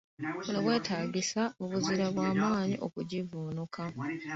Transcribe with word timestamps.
Kino 0.43 0.59
kyetaagisa 0.65 1.41
obuzira 1.63 2.05
bwa 2.13 2.29
maanyi 2.41 2.75
okugivvuunuka. 2.85 3.83